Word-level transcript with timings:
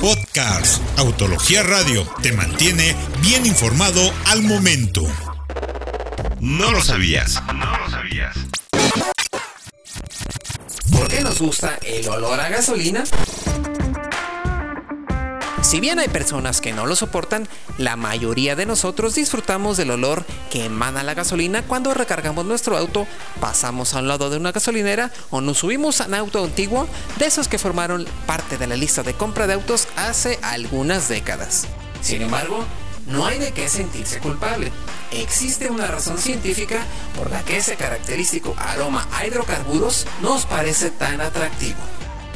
Podcast 0.00 0.82
Autología 0.98 1.62
Radio 1.62 2.06
te 2.22 2.32
mantiene 2.32 2.94
bien 3.22 3.46
informado 3.46 4.00
al 4.26 4.42
momento. 4.42 5.02
No 6.40 6.70
lo 6.70 6.80
sabías. 6.82 7.42
No 7.54 7.78
lo 7.78 7.90
sabías. 7.90 8.36
¿Por 10.92 11.08
qué 11.08 11.20
nos 11.20 11.40
gusta 11.40 11.78
el 11.82 12.08
olor 12.08 12.38
a 12.40 12.48
gasolina? 12.48 13.04
Si 15.66 15.80
bien 15.80 15.98
hay 15.98 16.06
personas 16.06 16.60
que 16.60 16.72
no 16.72 16.86
lo 16.86 16.94
soportan, 16.94 17.48
la 17.76 17.96
mayoría 17.96 18.54
de 18.54 18.66
nosotros 18.66 19.16
disfrutamos 19.16 19.76
del 19.76 19.90
olor 19.90 20.24
que 20.48 20.66
emana 20.66 21.02
la 21.02 21.14
gasolina 21.14 21.62
cuando 21.62 21.92
recargamos 21.92 22.46
nuestro 22.46 22.76
auto, 22.76 23.04
pasamos 23.40 23.92
a 23.92 23.98
un 23.98 24.06
lado 24.06 24.30
de 24.30 24.36
una 24.36 24.52
gasolinera 24.52 25.10
o 25.30 25.40
nos 25.40 25.58
subimos 25.58 26.00
a 26.00 26.06
un 26.06 26.14
auto 26.14 26.44
antiguo 26.44 26.86
de 27.18 27.26
esos 27.26 27.48
que 27.48 27.58
formaron 27.58 28.06
parte 28.26 28.58
de 28.58 28.68
la 28.68 28.76
lista 28.76 29.02
de 29.02 29.14
compra 29.14 29.48
de 29.48 29.54
autos 29.54 29.88
hace 29.96 30.38
algunas 30.40 31.08
décadas. 31.08 31.66
Sin 32.00 32.22
embargo, 32.22 32.64
no 33.08 33.26
hay 33.26 33.40
de 33.40 33.50
qué 33.50 33.68
sentirse 33.68 34.20
culpable. 34.20 34.70
Existe 35.10 35.68
una 35.68 35.88
razón 35.88 36.18
científica 36.18 36.78
por 37.16 37.28
la 37.28 37.42
que 37.42 37.56
ese 37.56 37.74
característico 37.74 38.54
aroma 38.56 39.08
a 39.12 39.26
hidrocarburos 39.26 40.06
nos 40.22 40.46
parece 40.46 40.92
tan 40.92 41.20
atractivo. 41.20 41.80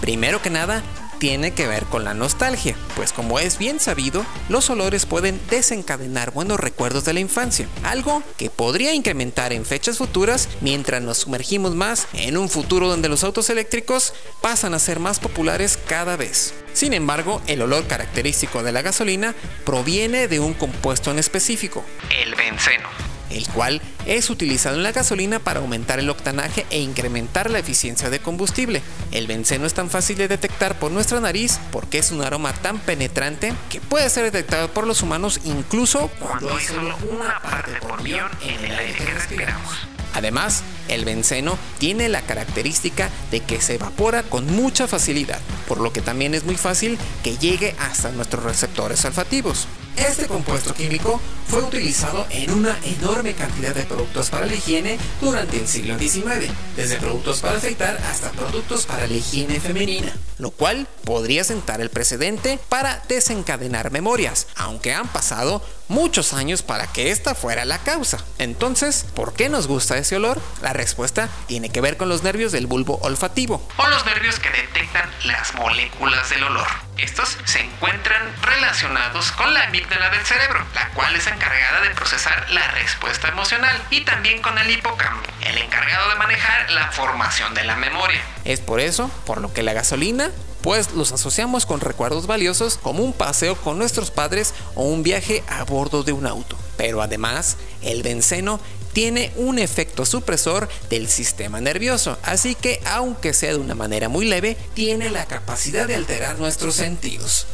Primero 0.01 0.43
que 0.43 0.51
nada, 0.51 0.83
tiene 1.21 1.53
que 1.53 1.69
ver 1.69 1.85
con 1.85 2.03
la 2.03 2.15
nostalgia, 2.15 2.75
pues 2.97 3.13
como 3.13 3.39
es 3.39 3.59
bien 3.59 3.79
sabido, 3.79 4.25
los 4.49 4.71
olores 4.71 5.05
pueden 5.05 5.39
desencadenar 5.51 6.33
buenos 6.33 6.59
recuerdos 6.59 7.05
de 7.05 7.13
la 7.13 7.21
infancia, 7.21 7.69
algo 7.85 8.23
que 8.39 8.49
podría 8.49 8.95
incrementar 8.95 9.53
en 9.53 9.67
fechas 9.67 9.99
futuras 9.99 10.49
mientras 10.63 11.03
nos 11.03 11.19
sumergimos 11.19 11.77
más 11.77 12.09
en 12.15 12.39
un 12.39 12.49
futuro 12.49 12.89
donde 12.89 13.11
los 13.11 13.23
autos 13.23 13.51
eléctricos 13.51 14.15
pasan 14.41 14.73
a 14.73 14.79
ser 14.79 14.99
más 14.99 15.21
populares 15.21 15.79
cada 15.87 16.17
vez. 16.17 16.55
Sin 16.73 16.95
embargo, 16.95 17.43
el 17.47 17.61
olor 17.61 17.87
característico 17.87 18.63
de 18.63 18.73
la 18.73 18.81
gasolina 18.81 19.35
proviene 19.67 20.27
de 20.27 20.41
un 20.41 20.55
compuesto 20.55 21.11
en 21.11 21.19
específico, 21.19 21.85
el 22.23 22.35
benceno 22.35 23.10
el 23.31 23.49
cual 23.49 23.81
es 24.07 24.31
utilizado 24.31 24.77
en 24.77 24.83
la 24.83 24.93
gasolina 24.93 25.39
para 25.39 25.61
aumentar 25.61 25.99
el 25.99 26.11
octanaje 26.11 26.67
e 26.71 26.81
incrementar 26.81 27.51
la 27.51 27.59
eficiencia 27.59 28.11
de 28.11 28.21
combustible. 28.21 28.83
El 29.13 29.27
benceno 29.27 29.67
es 29.67 29.75
tan 29.75 29.91
fácil 29.91 30.19
de 30.19 30.29
detectar 30.29 30.79
por 30.79 30.91
nuestra 30.91 31.21
nariz 31.21 31.59
porque 31.71 31.99
es 31.99 32.11
un 32.11 32.23
aroma 32.23 32.53
tan 32.53 32.79
penetrante 32.79 33.53
que 33.69 33.81
puede 33.81 34.11
ser 34.11 34.25
detectado 34.25 34.69
por 34.73 34.87
los 34.87 35.03
humanos 35.03 35.41
incluso 35.45 36.11
cuando 36.19 36.55
hay 36.55 36.65
solo 36.65 36.97
una 37.11 37.41
parte 37.41 37.73
por 37.81 38.03
millón 38.03 38.31
en 38.43 38.65
el 38.65 38.79
aire 38.79 38.95
que 38.95 39.05
respiramos. 39.07 39.75
Además, 40.15 40.63
el 40.89 41.05
benceno 41.05 41.57
tiene 41.79 42.09
la 42.09 42.23
característica 42.23 43.11
de 43.31 43.41
que 43.41 43.61
se 43.61 43.75
evapora 43.75 44.23
con 44.25 44.47
mucha 44.47 44.89
facilidad, 44.89 45.39
por 45.69 45.81
lo 45.81 45.93
que 45.93 46.01
también 46.01 46.35
es 46.35 46.45
muy 46.45 46.57
fácil 46.57 46.99
que 47.23 47.39
llegue 47.39 47.77
hasta 47.79 48.11
nuestros 48.11 48.43
receptores 48.45 49.05
olfativos. 49.05 49.69
Este 50.01 50.27
compuesto 50.27 50.73
químico 50.73 51.21
fue 51.47 51.63
utilizado 51.63 52.27
en 52.31 52.51
una 52.53 52.79
enorme 52.85 53.35
cantidad 53.35 53.75
de 53.75 53.83
productos 53.83 54.31
para 54.31 54.47
la 54.47 54.55
higiene 54.55 54.99
durante 55.21 55.59
el 55.59 55.69
siglo 55.69 55.99
XIX, 55.99 56.51
desde 56.75 56.97
productos 56.97 57.41
para 57.41 57.59
afeitar 57.59 57.99
hasta 58.11 58.31
productos 58.31 58.87
para 58.87 59.07
la 59.07 59.13
higiene 59.13 59.61
femenina, 59.61 60.11
lo 60.39 60.53
cual 60.53 60.87
podría 61.05 61.45
sentar 61.45 61.83
el 61.83 61.91
precedente 61.91 62.59
para 62.71 63.03
desencadenar 63.09 63.91
memorias, 63.91 64.47
aunque 64.57 64.95
han 64.95 65.07
pasado 65.09 65.63
muchos 65.89 66.33
años 66.33 66.63
para 66.63 66.87
que 66.87 67.11
esta 67.11 67.35
fuera 67.35 67.67
la 67.67 67.79
causa. 67.79 68.25
Entonces, 68.39 69.05
¿por 69.15 69.35
qué 69.35 69.51
nos 69.51 69.67
gusta 69.67 69.99
ese 69.99 70.17
olor? 70.17 70.41
La 70.63 70.73
respuesta 70.73 71.29
tiene 71.47 71.69
que 71.69 71.83
ver 71.83 71.99
con 71.99 72.09
los 72.09 72.23
nervios 72.23 72.53
del 72.53 72.67
bulbo 72.67 72.99
olfativo, 73.03 73.63
o 73.77 73.89
los 73.89 74.07
nervios 74.07 74.39
que 74.39 74.49
detectan 74.49 75.11
las 75.27 75.55
moléculas 75.55 76.31
del 76.31 76.45
olor. 76.45 76.90
Estos 77.03 77.39
se 77.47 77.61
encuentran 77.61 78.31
relacionados 78.43 79.33
con 79.33 79.55
la 79.55 79.65
amígdala 79.65 80.11
del 80.11 80.25
cerebro, 80.27 80.63
la 80.75 80.91
cual 80.91 81.17
es 81.17 81.27
encargada 81.27 81.81
de 81.81 81.91
procesar 81.95 82.51
la 82.51 82.69
respuesta 82.73 83.29
emocional, 83.29 83.75
y 83.91 84.03
también 84.03 84.43
con 84.43 84.59
el 84.59 84.71
hipocampo, 84.71 85.31
el 85.41 85.57
encargado 85.57 86.11
de 86.11 86.17
manejar 86.17 86.71
la 86.71 86.93
formación 86.93 87.55
de 87.55 87.65
la 87.65 87.77
memoria. 87.77 88.21
Es 88.45 88.61
por 88.61 88.81
eso 88.81 89.11
por 89.25 89.41
lo 89.41 89.53
que 89.53 89.63
la 89.63 89.73
gasolina 89.73 90.31
pues 90.63 90.93
los 90.93 91.13
asociamos 91.13 91.65
con 91.65 91.81
recuerdos 91.81 92.27
valiosos 92.27 92.77
como 92.77 93.03
un 93.03 93.15
paseo 93.15 93.57
con 93.57 93.79
nuestros 93.79 94.11
padres 94.11 94.53
o 94.75 94.83
un 94.83 95.03
viaje 95.03 95.43
a 95.49 95.65
bordo 95.65 96.03
de 96.03 96.13
un 96.13 96.27
auto. 96.27 96.59
Pero 96.77 97.01
además, 97.01 97.57
el 97.81 98.03
benceno 98.03 98.61
tiene 98.93 99.33
un 99.37 99.59
efecto 99.59 100.05
supresor 100.05 100.69
del 100.89 101.09
sistema 101.09 101.61
nervioso, 101.61 102.19
así 102.23 102.55
que 102.55 102.81
aunque 102.87 103.33
sea 103.33 103.51
de 103.51 103.59
una 103.59 103.75
manera 103.75 104.09
muy 104.09 104.27
leve, 104.27 104.57
tiene 104.75 105.11
la 105.11 105.27
capacidad 105.27 105.87
de 105.87 105.95
alterar 105.95 106.39
nuestros 106.39 106.75
sentidos. 106.75 107.47